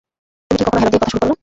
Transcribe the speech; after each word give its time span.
তুমি 0.47 0.57
কি 0.59 0.63
কখনো 0.67 0.77
হ্যালো 0.79 0.91
দিয়ে 0.91 1.01
কথা 1.03 1.09
শুরু 1.11 1.19
করো 1.21 1.31
না? 1.33 1.37